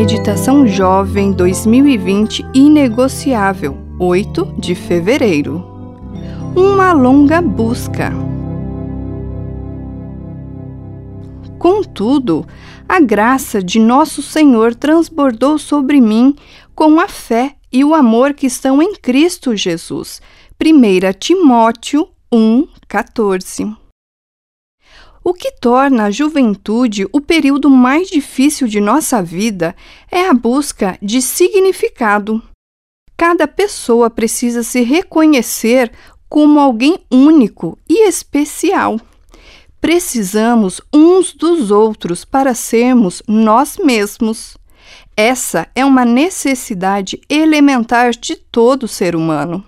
Meditação 0.00 0.66
Jovem 0.66 1.30
2020 1.30 2.46
Inegociável, 2.54 3.76
8 3.98 4.54
de 4.56 4.74
fevereiro. 4.74 5.62
Uma 6.56 6.94
longa 6.94 7.42
busca. 7.42 8.10
Contudo, 11.58 12.46
a 12.88 12.98
graça 12.98 13.62
de 13.62 13.78
nosso 13.78 14.22
Senhor 14.22 14.74
transbordou 14.74 15.58
sobre 15.58 16.00
mim 16.00 16.34
com 16.74 16.98
a 16.98 17.06
fé 17.06 17.56
e 17.70 17.84
o 17.84 17.92
amor 17.92 18.32
que 18.32 18.46
estão 18.46 18.80
em 18.80 18.94
Cristo 18.94 19.54
Jesus. 19.54 20.22
1 20.58 21.12
Timóteo 21.18 22.08
1, 22.32 22.66
14. 22.88 23.79
O 25.30 25.32
que 25.32 25.52
torna 25.52 26.06
a 26.06 26.10
juventude 26.10 27.06
o 27.12 27.20
período 27.20 27.70
mais 27.70 28.08
difícil 28.08 28.66
de 28.66 28.80
nossa 28.80 29.22
vida 29.22 29.76
é 30.10 30.26
a 30.26 30.34
busca 30.34 30.98
de 31.00 31.22
significado. 31.22 32.42
Cada 33.16 33.46
pessoa 33.46 34.10
precisa 34.10 34.64
se 34.64 34.82
reconhecer 34.82 35.92
como 36.28 36.58
alguém 36.58 36.98
único 37.08 37.78
e 37.88 38.08
especial. 38.08 39.00
Precisamos 39.80 40.80
uns 40.92 41.32
dos 41.32 41.70
outros 41.70 42.24
para 42.24 42.52
sermos 42.52 43.22
nós 43.28 43.76
mesmos. 43.76 44.58
Essa 45.16 45.68
é 45.76 45.84
uma 45.84 46.04
necessidade 46.04 47.20
elementar 47.28 48.10
de 48.10 48.34
todo 48.34 48.88
ser 48.88 49.14
humano. 49.14 49.64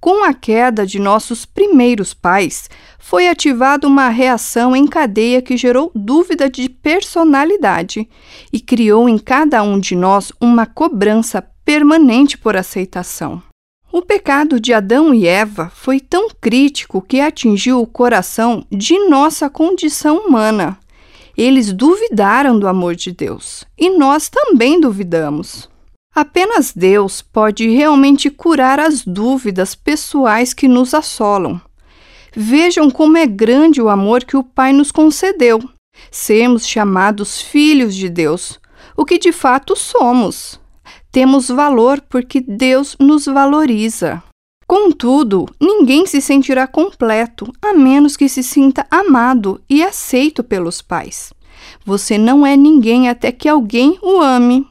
Com 0.00 0.24
a 0.24 0.32
queda 0.32 0.86
de 0.86 0.98
nossos 0.98 1.44
primeiros 1.44 2.14
pais, 2.14 2.70
foi 2.98 3.28
ativada 3.28 3.86
uma 3.86 4.08
reação 4.08 4.76
em 4.76 4.86
cadeia 4.86 5.42
que 5.42 5.56
gerou 5.56 5.90
dúvida 5.94 6.48
de 6.48 6.68
personalidade 6.68 8.08
e 8.52 8.60
criou 8.60 9.08
em 9.08 9.18
cada 9.18 9.62
um 9.62 9.78
de 9.78 9.96
nós 9.96 10.32
uma 10.40 10.66
cobrança 10.66 11.42
permanente 11.64 12.38
por 12.38 12.56
aceitação. 12.56 13.42
O 13.90 14.02
pecado 14.02 14.60
de 14.60 14.72
Adão 14.72 15.12
e 15.12 15.26
Eva 15.26 15.72
foi 15.74 15.98
tão 15.98 16.28
crítico 16.40 17.00
que 17.00 17.20
atingiu 17.20 17.80
o 17.80 17.86
coração 17.86 18.64
de 18.70 18.98
nossa 19.08 19.50
condição 19.50 20.18
humana. 20.18 20.78
Eles 21.36 21.72
duvidaram 21.72 22.58
do 22.58 22.68
amor 22.68 22.94
de 22.94 23.10
Deus 23.10 23.64
e 23.78 23.90
nós 23.90 24.28
também 24.28 24.80
duvidamos. 24.80 25.68
Apenas 26.18 26.72
Deus 26.74 27.22
pode 27.22 27.68
realmente 27.68 28.28
curar 28.28 28.80
as 28.80 29.04
dúvidas 29.04 29.76
pessoais 29.76 30.52
que 30.52 30.66
nos 30.66 30.92
assolam. 30.92 31.60
Vejam 32.34 32.90
como 32.90 33.16
é 33.16 33.24
grande 33.24 33.80
o 33.80 33.88
amor 33.88 34.24
que 34.24 34.36
o 34.36 34.42
Pai 34.42 34.72
nos 34.72 34.90
concedeu. 34.90 35.60
Sermos 36.10 36.66
chamados 36.66 37.40
filhos 37.40 37.94
de 37.94 38.08
Deus, 38.08 38.58
o 38.96 39.04
que 39.04 39.16
de 39.16 39.30
fato 39.30 39.76
somos. 39.76 40.60
Temos 41.12 41.46
valor 41.46 42.00
porque 42.00 42.40
Deus 42.40 42.96
nos 42.98 43.26
valoriza. 43.26 44.20
Contudo, 44.66 45.46
ninguém 45.60 46.04
se 46.04 46.20
sentirá 46.20 46.66
completo 46.66 47.52
a 47.62 47.72
menos 47.72 48.16
que 48.16 48.28
se 48.28 48.42
sinta 48.42 48.84
amado 48.90 49.62
e 49.70 49.84
aceito 49.84 50.42
pelos 50.42 50.82
pais. 50.82 51.32
Você 51.86 52.18
não 52.18 52.44
é 52.44 52.56
ninguém 52.56 53.08
até 53.08 53.30
que 53.30 53.48
alguém 53.48 53.96
o 54.02 54.20
ame. 54.20 54.66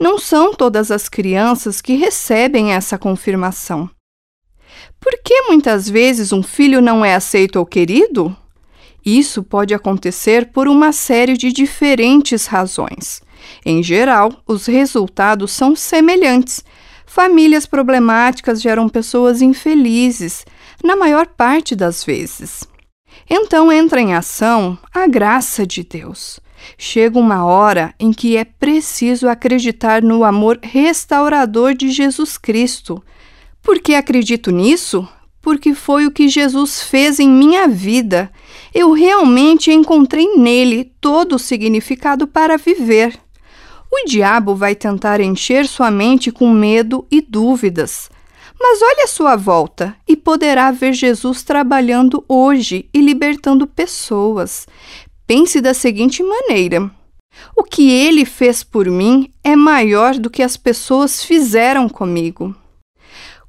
Não 0.00 0.18
são 0.18 0.54
todas 0.54 0.90
as 0.90 1.08
crianças 1.08 1.80
que 1.80 1.94
recebem 1.94 2.72
essa 2.72 2.98
confirmação. 2.98 3.90
Por 5.00 5.12
que 5.24 5.42
muitas 5.42 5.88
vezes 5.88 6.32
um 6.32 6.42
filho 6.42 6.80
não 6.80 7.04
é 7.04 7.14
aceito 7.14 7.56
ou 7.56 7.66
querido? 7.66 8.36
Isso 9.04 9.42
pode 9.42 9.72
acontecer 9.72 10.50
por 10.52 10.68
uma 10.68 10.92
série 10.92 11.36
de 11.36 11.52
diferentes 11.52 12.46
razões. 12.46 13.22
Em 13.64 13.82
geral, 13.82 14.42
os 14.46 14.66
resultados 14.66 15.52
são 15.52 15.74
semelhantes. 15.74 16.64
Famílias 17.06 17.64
problemáticas 17.64 18.60
geram 18.60 18.88
pessoas 18.88 19.40
infelizes, 19.40 20.44
na 20.84 20.94
maior 20.94 21.26
parte 21.26 21.74
das 21.74 22.04
vezes. 22.04 22.68
Então 23.30 23.72
entra 23.72 24.00
em 24.00 24.14
ação 24.14 24.76
a 24.92 25.06
graça 25.06 25.66
de 25.66 25.82
Deus. 25.82 26.38
Chega 26.76 27.18
uma 27.18 27.44
hora 27.44 27.94
em 27.98 28.12
que 28.12 28.36
é 28.36 28.44
preciso 28.44 29.28
acreditar 29.28 30.02
no 30.02 30.24
amor 30.24 30.58
restaurador 30.62 31.74
de 31.74 31.90
Jesus 31.90 32.36
Cristo. 32.36 33.02
Por 33.62 33.80
que 33.80 33.94
acredito 33.94 34.50
nisso? 34.50 35.06
Porque 35.40 35.74
foi 35.74 36.06
o 36.06 36.10
que 36.10 36.28
Jesus 36.28 36.82
fez 36.82 37.18
em 37.20 37.28
minha 37.28 37.68
vida. 37.68 38.30
Eu 38.74 38.92
realmente 38.92 39.70
encontrei 39.70 40.36
nele 40.36 40.92
todo 41.00 41.36
o 41.36 41.38
significado 41.38 42.26
para 42.26 42.56
viver. 42.56 43.18
O 43.90 44.04
diabo 44.06 44.54
vai 44.54 44.74
tentar 44.74 45.20
encher 45.20 45.66
sua 45.66 45.90
mente 45.90 46.30
com 46.30 46.50
medo 46.50 47.06
e 47.10 47.20
dúvidas. 47.20 48.10
Mas 48.60 48.82
olhe 48.82 49.02
à 49.02 49.06
sua 49.06 49.36
volta 49.36 49.96
e 50.06 50.16
poderá 50.16 50.70
ver 50.70 50.92
Jesus 50.92 51.42
trabalhando 51.42 52.24
hoje 52.28 52.88
e 52.92 53.00
libertando 53.00 53.66
pessoas. 53.66 54.66
Pense 55.28 55.60
da 55.60 55.74
seguinte 55.74 56.22
maneira: 56.22 56.90
o 57.54 57.62
que 57.62 57.90
ele 57.90 58.24
fez 58.24 58.64
por 58.64 58.86
mim 58.86 59.30
é 59.44 59.54
maior 59.54 60.14
do 60.14 60.30
que 60.30 60.42
as 60.42 60.56
pessoas 60.56 61.22
fizeram 61.22 61.86
comigo. 61.86 62.56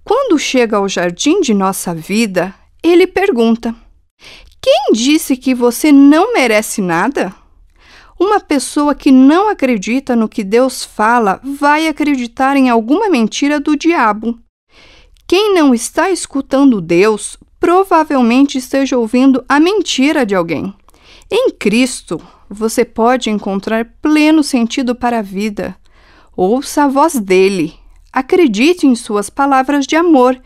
Quando 0.04 0.38
chega 0.38 0.76
ao 0.76 0.90
jardim 0.90 1.40
de 1.40 1.54
nossa 1.54 1.96
vida, 1.96 2.54
ele 2.84 3.08
pergunta: 3.08 3.74
Quem 4.62 4.92
disse 4.92 5.38
que 5.38 5.56
você 5.56 5.90
não 5.90 6.34
merece 6.34 6.82
nada? 6.82 7.34
Uma 8.20 8.42
pessoa 8.42 8.94
que 8.94 9.10
não 9.10 9.48
acredita 9.48 10.18
no 10.18 10.28
que 10.28 10.44
Deus 10.44 10.84
fala 10.84 11.40
vai 11.42 11.88
acreditar 11.88 12.58
em 12.58 12.70
alguma 12.70 13.10
mentira 13.10 13.58
do 13.58 13.78
diabo. 13.78 14.38
Quem 15.26 15.56
não 15.56 15.74
está 15.74 16.12
escutando 16.12 16.82
Deus 16.82 17.38
provavelmente 17.58 18.58
esteja 18.58 18.98
ouvindo 18.98 19.46
a 19.48 19.62
mentira 19.62 20.26
de 20.26 20.36
alguém. 20.36 20.76
Em 21.32 21.52
Cristo, 21.52 22.20
você 22.50 22.84
pode 22.84 23.30
encontrar 23.30 23.86
pleno 24.02 24.42
sentido 24.42 24.96
para 24.96 25.20
a 25.20 25.22
vida. 25.22 25.76
Ouça 26.36 26.86
a 26.86 26.88
voz 26.88 27.20
dele, 27.20 27.76
acredite 28.12 28.88
em 28.88 28.96
suas 28.96 29.30
palavras 29.30 29.86
de 29.86 29.96
amor 29.96 30.42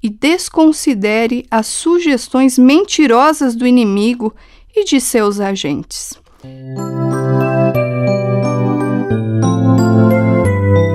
e 0.00 0.08
desconsidere 0.08 1.44
as 1.50 1.66
sugestões 1.66 2.56
mentirosas 2.56 3.56
do 3.56 3.66
inimigo 3.66 4.32
e 4.76 4.84
de 4.84 5.00
seus 5.00 5.40
agentes. 5.40 6.14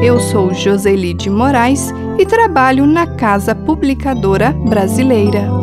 Eu 0.01 0.19
sou 0.21 0.53
Joseli 0.53 1.13
de 1.13 1.29
Moraes 1.29 1.89
e 2.17 2.25
trabalho 2.25 2.85
na 2.85 3.07
Casa 3.15 3.53
Publicadora 3.53 4.51
Brasileira. 4.53 5.62